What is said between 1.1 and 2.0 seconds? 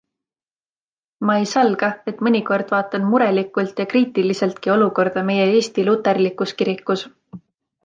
Ma ei salga,